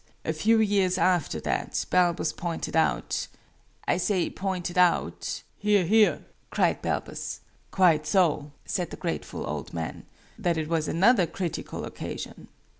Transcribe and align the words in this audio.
"A 0.25 0.33
few 0.33 0.57
years 0.59 0.97
after 0.97 1.39
that, 1.41 1.85
Balbus 1.91 2.33
pointed 2.33 2.75
out 2.75 3.27
I 3.87 3.97
say 3.97 4.31
pointed 4.31 4.75
out" 4.75 5.43
("Hear, 5.59 5.85
hear"! 5.85 6.25
cried 6.49 6.81
Balbus. 6.81 7.41
"Quite 7.69 8.07
so," 8.07 8.49
said 8.65 8.89
the 8.89 8.97
grateful 8.97 9.45
old 9.45 9.75
man.)" 9.75 10.07
that 10.39 10.57
it 10.57 10.67
was 10.69 10.87
another 10.87 11.27
critical 11.27 11.85
occasion. 11.85 12.47